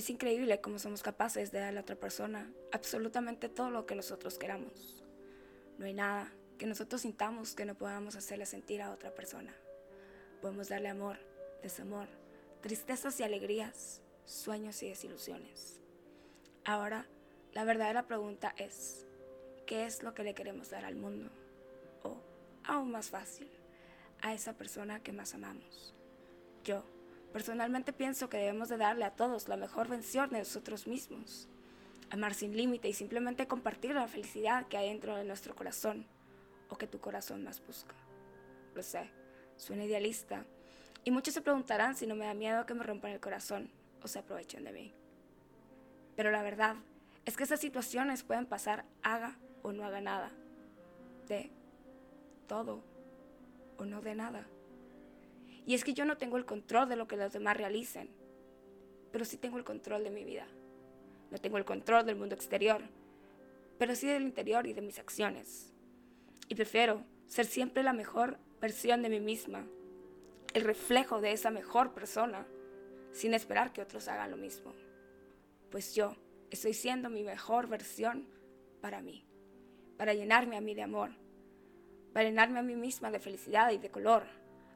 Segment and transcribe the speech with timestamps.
[0.00, 4.38] Es increíble cómo somos capaces de darle a otra persona absolutamente todo lo que nosotros
[4.38, 5.04] queramos.
[5.76, 9.54] No hay nada que nosotros sintamos que no podamos hacerle sentir a otra persona.
[10.40, 11.18] Podemos darle amor,
[11.62, 12.08] desamor,
[12.62, 15.82] tristezas y alegrías, sueños y desilusiones.
[16.64, 17.06] Ahora,
[17.52, 19.06] la verdadera pregunta es,
[19.66, 21.30] ¿qué es lo que le queremos dar al mundo?
[22.04, 22.16] O,
[22.64, 23.50] aún más fácil,
[24.22, 25.94] a esa persona que más amamos.
[26.64, 26.86] Yo,
[27.32, 31.48] personalmente pienso que debemos de darle a todos la mejor versión de nosotros mismos.
[32.10, 36.06] Amar sin límite y simplemente compartir la felicidad que hay dentro de nuestro corazón
[36.68, 37.94] o que tu corazón más busca.
[38.74, 39.10] Lo sé,
[39.56, 40.44] suena idealista
[41.04, 43.70] y muchos se preguntarán si no me da miedo que me rompan el corazón
[44.02, 44.92] o se aprovechen de mí.
[46.16, 46.76] Pero la verdad
[47.24, 50.30] es que esas situaciones pueden pasar haga o no haga nada.
[51.28, 51.50] De
[52.46, 52.82] todo
[53.78, 54.46] o no de nada.
[55.66, 58.10] Y es que yo no tengo el control de lo que los demás realicen,
[59.12, 60.46] pero sí tengo el control de mi vida.
[61.30, 62.82] No tengo el control del mundo exterior,
[63.78, 65.72] pero sí del interior y de mis acciones.
[66.48, 69.66] Y prefiero ser siempre la mejor versión de mí misma,
[70.52, 72.46] el reflejo de esa mejor persona,
[73.12, 74.74] sin esperar que otros hagan lo mismo.
[75.70, 76.16] Pues yo
[76.50, 78.26] estoy siendo mi mejor versión
[78.80, 79.24] para mí,
[79.96, 81.10] para llenarme a mí de amor,
[82.12, 84.24] para llenarme a mí misma de felicidad y de color,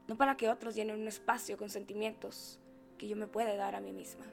[0.07, 2.61] no para que otros llenen un espacio con sentimientos
[2.99, 4.25] que yo me pueda dar a mí misma.